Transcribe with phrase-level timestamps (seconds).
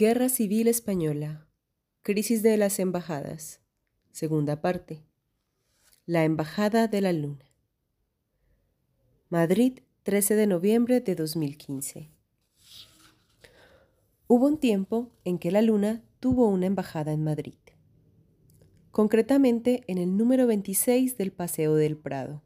[0.00, 1.46] Guerra Civil Española.
[2.00, 3.60] Crisis de las Embajadas.
[4.12, 5.04] Segunda parte.
[6.06, 7.44] La Embajada de la Luna.
[9.28, 12.10] Madrid, 13 de noviembre de 2015.
[14.26, 17.58] Hubo un tiempo en que la Luna tuvo una embajada en Madrid,
[18.92, 22.42] concretamente en el número 26 del Paseo del Prado.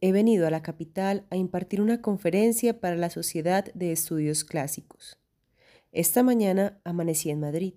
[0.00, 5.19] He venido a la capital a impartir una conferencia para la Sociedad de Estudios Clásicos
[5.92, 7.74] esta mañana amanecí en Madrid.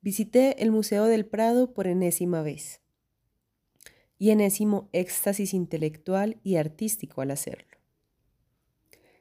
[0.00, 2.80] Visité el Museo del Prado por enésima vez.
[4.18, 7.76] Y enésimo éxtasis intelectual y artístico al hacerlo.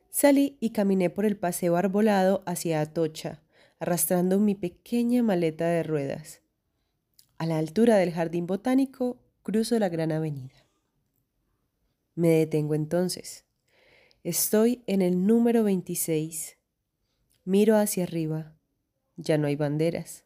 [0.09, 3.43] Salí y caminé por el paseo arbolado hacia Atocha,
[3.80, 6.41] arrastrando mi pequeña maleta de ruedas.
[7.38, 10.66] A la altura del jardín botánico cruzo la gran avenida.
[12.16, 13.45] Me detengo entonces.
[14.23, 16.59] Estoy en el número 26
[17.49, 18.55] Miro hacia arriba.
[19.16, 20.23] Ya no hay banderas.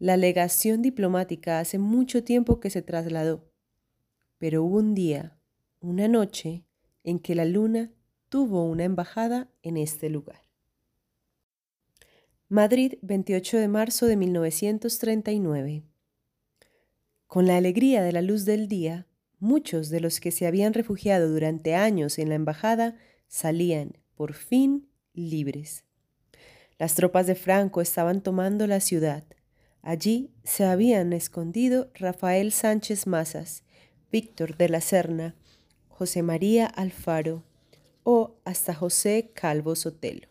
[0.00, 3.48] La legación diplomática hace mucho tiempo que se trasladó,
[4.38, 5.38] pero hubo un día,
[5.78, 6.64] una noche,
[7.04, 7.92] en que la luna
[8.28, 10.40] tuvo una embajada en este lugar.
[12.48, 15.84] Madrid, 28 de marzo de 1939.
[17.28, 19.06] Con la alegría de la luz del día,
[19.38, 22.96] muchos de los que se habían refugiado durante años en la embajada
[23.28, 25.86] salían, por fin, libres.
[26.78, 29.24] Las tropas de Franco estaban tomando la ciudad.
[29.82, 33.62] Allí se habían escondido Rafael Sánchez Mazas,
[34.12, 35.34] Víctor de la Serna,
[35.88, 37.44] José María Alfaro
[38.02, 40.28] o hasta José Calvo Sotelo.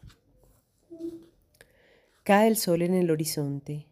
[2.24, 3.88] Cae el sol en el horizonte.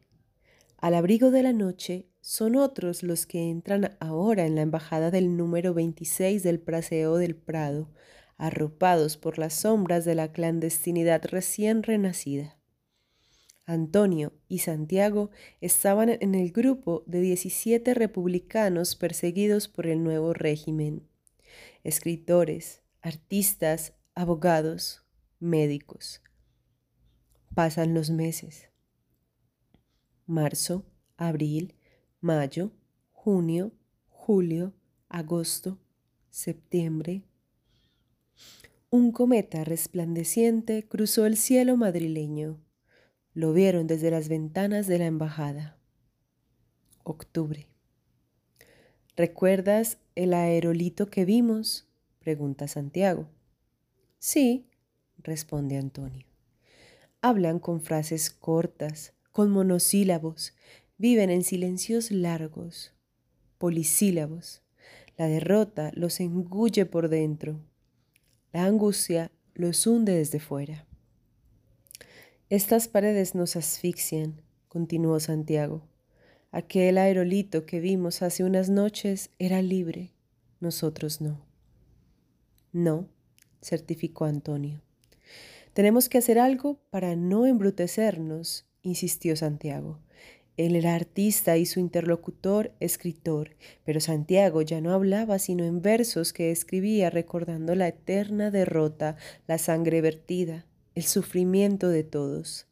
[0.78, 5.38] Al abrigo de la noche son otros los que entran ahora en la embajada del
[5.38, 7.90] número 26 del Paseo del Prado
[8.38, 12.58] arropados por las sombras de la clandestinidad recién renacida.
[13.66, 15.30] Antonio y Santiago
[15.62, 21.08] estaban en el grupo de 17 republicanos perseguidos por el nuevo régimen.
[21.84, 25.06] Escritores, artistas, abogados,
[25.40, 26.22] médicos.
[27.56, 28.70] Pasan los meses.
[30.26, 30.86] Marzo,
[31.18, 31.76] abril,
[32.20, 32.72] mayo,
[33.12, 33.72] junio,
[34.10, 34.74] julio,
[35.08, 35.80] agosto,
[36.30, 37.24] septiembre,
[38.94, 42.60] un cometa resplandeciente cruzó el cielo madrileño.
[43.34, 45.80] Lo vieron desde las ventanas de la embajada.
[47.04, 47.68] Octubre.
[49.16, 51.88] ¿Recuerdas el aerolito que vimos?
[52.20, 53.28] pregunta Santiago.
[54.20, 54.68] Sí,
[55.18, 56.28] responde Antonio.
[57.20, 60.54] Hablan con frases cortas, con monosílabos,
[61.00, 62.94] viven en silencios largos,
[63.58, 64.62] polisílabos.
[65.18, 67.60] La derrota los engulle por dentro.
[68.54, 70.86] La angustia los hunde desde fuera.
[72.52, 75.82] Estas paredes nos asfixian, continuó Santiago.
[76.52, 80.14] Aquel aerolito que vimos hace unas noches era libre,
[80.60, 81.44] nosotros no.
[82.72, 83.10] No,
[83.60, 84.84] certificó Antonio.
[85.74, 89.98] Tenemos que hacer algo para no embrutecernos, insistió Santiago.
[90.56, 93.56] Él era artista y su interlocutor escritor,
[93.86, 99.16] pero Santiago ya no hablaba sino en versos que escribía recordando la eterna derrota,
[99.48, 102.68] la sangre vertida, el sufrimiento de todos.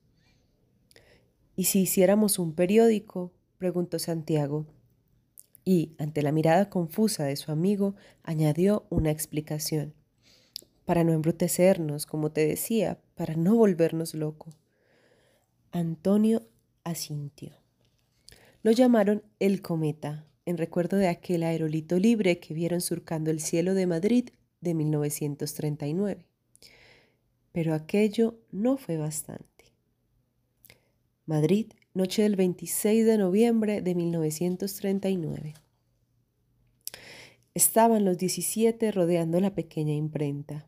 [1.56, 3.34] ¿Y si hiciéramos un periódico?
[3.58, 4.68] preguntó Santiago.
[5.64, 9.94] Y, ante la mirada confusa de su amigo, añadió una explicación.
[10.86, 14.50] Para no embrutecernos, como te decía, para no volvernos loco.
[15.72, 16.48] Antonio
[16.84, 17.61] asintió.
[18.64, 23.74] Lo llamaron el cometa, en recuerdo de aquel aerolito libre que vieron surcando el cielo
[23.74, 24.30] de Madrid
[24.60, 26.26] de 1939.
[27.52, 29.46] Pero aquello no fue bastante.
[31.26, 35.54] Madrid, noche del 26 de noviembre de 1939.
[37.54, 40.68] Estaban los 17 rodeando la pequeña imprenta.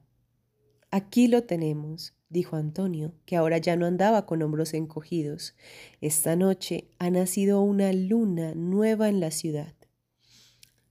[0.96, 5.56] Aquí lo tenemos, dijo Antonio, que ahora ya no andaba con hombros encogidos.
[6.02, 9.73] Esta noche ha nacido una luna nueva en la ciudad.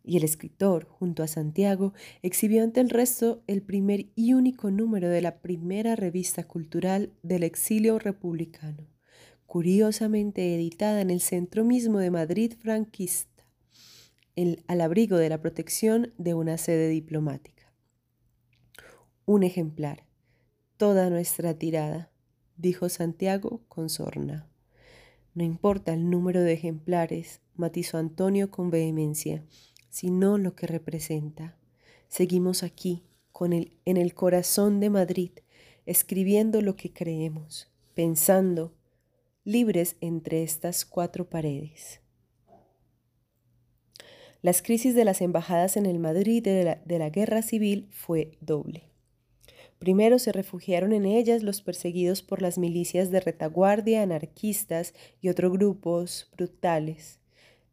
[0.03, 5.09] Y el escritor, junto a Santiago, exhibió ante el resto el primer y único número
[5.09, 8.89] de la primera revista cultural del exilio republicano,
[9.47, 13.45] curiosamente editada en el centro mismo de Madrid franquista,
[14.35, 17.62] el, al abrigo de la protección de una sede diplomática.
[19.25, 20.05] Un ejemplar,
[20.77, 22.11] toda nuestra tirada,
[22.57, 24.49] dijo Santiago con sorna.
[25.35, 29.45] No importa el número de ejemplares, matizó Antonio con vehemencia,
[29.91, 31.57] sino lo que representa.
[32.09, 35.31] Seguimos aquí, con el, en el corazón de Madrid,
[35.87, 38.75] escribiendo lo que creemos, pensando,
[39.45, 42.01] libres entre estas cuatro paredes.
[44.43, 48.33] Las crisis de las embajadas en el Madrid de la, de la guerra civil fue
[48.41, 48.92] doble.
[49.83, 55.51] Primero se refugiaron en ellas los perseguidos por las milicias de retaguardia, anarquistas y otros
[55.51, 57.19] grupos brutales,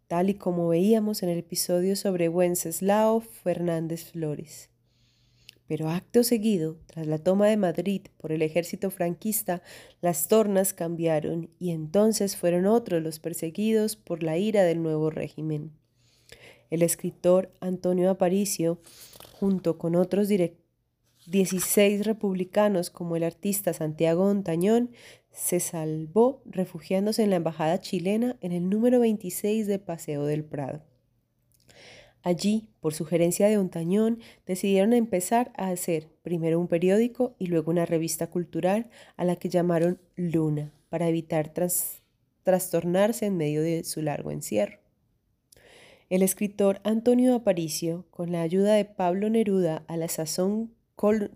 [0.08, 4.72] tal y como veíamos en el episodio sobre Wenceslao Fernández Flores.
[5.68, 9.62] Pero acto seguido, tras la toma de Madrid por el ejército franquista,
[10.02, 15.74] las tornas cambiaron y entonces fueron otros los perseguidos por la ira del nuevo régimen.
[16.72, 18.82] El escritor Antonio Aparicio,
[19.34, 20.28] junto con otros
[21.28, 24.92] 16 republicanos como el artista Santiago Ontañón,
[25.32, 30.82] se salvó refugiándose en la embajada chilena en el número 26 de Paseo del Prado.
[32.22, 37.86] Allí, por sugerencia de Ontañón, decidieron empezar a hacer primero un periódico y luego una
[37.86, 41.54] revista cultural a la que llamaron Luna, para evitar
[42.44, 44.80] trastornarse en medio de su largo encierro.
[46.10, 50.74] El escritor Antonio Aparicio, con la ayuda de Pablo Neruda, a la sazón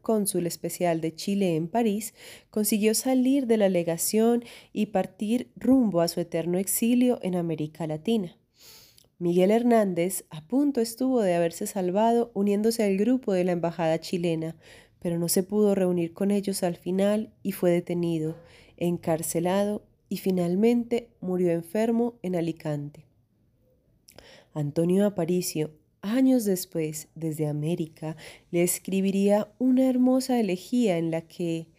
[0.01, 2.13] cónsul especial de Chile en París,
[2.49, 4.43] consiguió salir de la legación
[4.73, 8.37] y partir rumbo a su eterno exilio en América Latina.
[9.19, 14.55] Miguel Hernández a punto estuvo de haberse salvado uniéndose al grupo de la embajada chilena,
[14.99, 18.35] pero no se pudo reunir con ellos al final y fue detenido,
[18.75, 23.05] encarcelado y finalmente murió enfermo en Alicante.
[24.53, 25.71] Antonio Aparicio,
[26.03, 28.15] años después, desde América,
[28.51, 31.69] le escribiría una hermosa elegía en la que,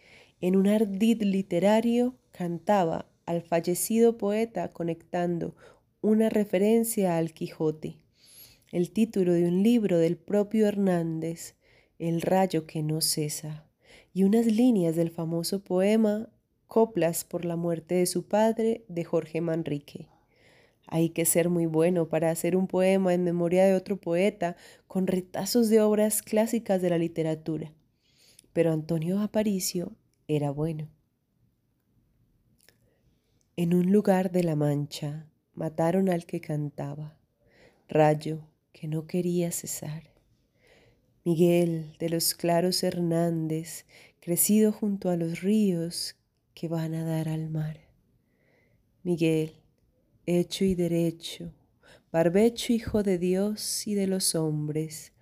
[0.41, 5.55] en un ardid literario, cantaba al fallecido poeta conectando
[6.01, 7.97] una referencia al Quijote,
[8.71, 11.55] el título de un libro del propio Hernández,
[11.99, 13.69] El rayo que no cesa,
[14.11, 16.29] y unas líneas del famoso poema
[16.67, 20.14] Coplas por la muerte de su padre de Jorge Manrique.
[20.87, 24.55] Hay que ser muy bueno para hacer un poema en memoria de otro poeta
[24.87, 27.73] con retazos de obras clásicas de la literatura.
[28.53, 29.93] Pero Antonio Aparicio
[30.27, 30.89] era bueno.
[33.57, 37.17] En un lugar de la Mancha, mataron al que cantaba,
[37.87, 38.41] rayo
[38.73, 40.11] que no quería cesar.
[41.23, 43.85] Miguel de los Claros Hernández,
[44.19, 46.15] crecido junto a los ríos
[46.53, 47.79] que van a dar al mar.
[49.03, 49.55] Miguel,
[50.25, 51.53] hecho y derecho,
[52.11, 55.13] barbecho hijo de Dios y de los hombres,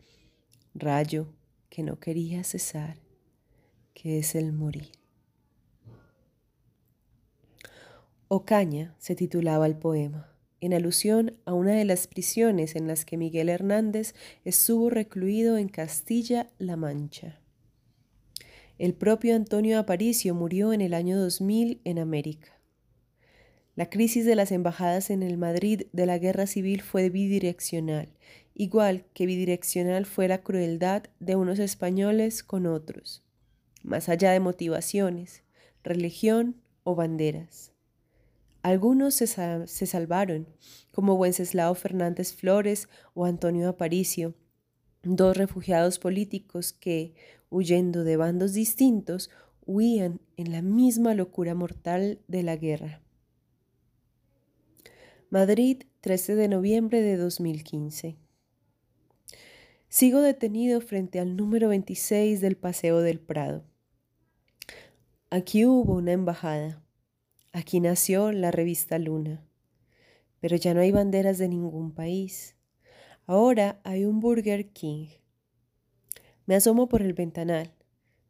[0.74, 1.28] rayo
[1.70, 2.98] que no quería cesar,
[3.94, 4.92] que es el morir.
[8.28, 13.18] Ocaña se titulaba el poema, en alusión a una de las prisiones en las que
[13.18, 14.16] Miguel Hernández
[14.46, 17.42] estuvo recluido en Castilla-La Mancha.
[18.80, 22.53] El propio Antonio Aparicio murió en el año 2000 en América.
[23.76, 28.10] La crisis de las embajadas en el Madrid de la guerra civil fue bidireccional,
[28.54, 33.24] igual que bidireccional fue la crueldad de unos españoles con otros,
[33.82, 35.42] más allá de motivaciones,
[35.84, 37.72] religión o banderas.
[38.62, 40.48] Algunos se, salvaron,
[40.92, 44.36] como Wenceslao Fernández Flores o Antonio Aparicio,
[45.02, 47.16] dos refugiados políticos que,
[47.50, 49.32] huyendo de bandos distintos,
[49.66, 53.03] huían en la misma locura mortal de la guerra.
[55.34, 58.18] Madrid, 13 de noviembre de 2015.
[59.90, 63.64] Sigo detenido frente al número 26 del Paseo del Prado.
[65.32, 66.84] Aquí hubo una embajada.
[67.52, 69.44] Aquí nació la revista Luna,
[70.40, 72.56] pero ya no hay banderas de ningún país.
[73.26, 75.08] Ahora hay un Burger King.
[76.46, 77.74] Me asomo por el ventanal.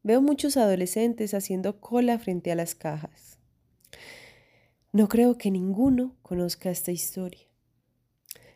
[0.04, 3.43] Veo muchos adolescentes haciendo cola frente a las cajas.
[4.96, 7.48] No creo que ninguno conozca esta historia.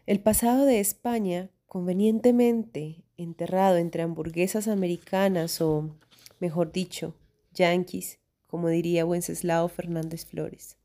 [0.06, 5.98] El pasado de España, convenientemente enterrado entre hamburguesas americanas o,
[6.40, 7.16] mejor dicho,
[7.56, 10.78] yanquis, como diría Wenceslao Fernández Flores.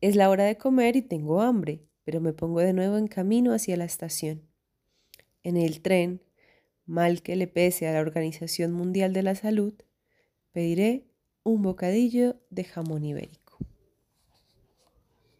[0.00, 3.54] Es la hora de comer y tengo hambre, pero me pongo de nuevo en camino
[3.54, 4.42] hacia la estación.
[5.44, 6.20] En el tren,
[6.86, 9.74] mal que le pese a la Organización Mundial de la Salud,
[10.50, 11.06] pediré
[11.44, 13.41] un bocadillo de jamón ibérico.